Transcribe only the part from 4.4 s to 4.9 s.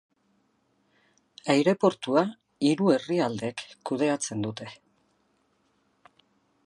dute.